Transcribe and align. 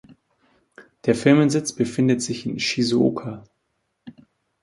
Der 1.05 1.13
Firmensitz 1.13 1.73
befindet 1.73 2.23
sich 2.23 2.47
in 2.47 2.57
Shizuoka. 2.59 3.43